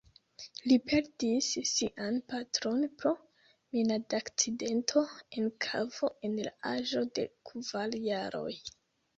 [0.69, 3.11] Li perdis sian patron pro
[3.77, 5.05] minadakcidento
[5.43, 8.51] en kavo en la aĝo de kvar jaroj.